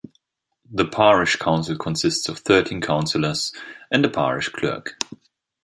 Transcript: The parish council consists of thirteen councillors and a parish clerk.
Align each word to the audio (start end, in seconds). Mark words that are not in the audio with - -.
The 0.71 0.87
parish 0.87 1.35
council 1.35 1.77
consists 1.77 2.27
of 2.27 2.39
thirteen 2.39 2.81
councillors 2.81 3.53
and 3.91 4.03
a 4.03 4.09
parish 4.09 4.49
clerk. 4.49 4.97